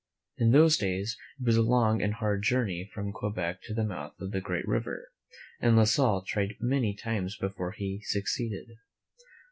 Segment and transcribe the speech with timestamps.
[0.39, 4.19] In those days it was a long and hard journey from Quebec to the mouth
[4.19, 5.09] of the Great River,
[5.59, 8.67] and La Salle tried many times before he succeeded.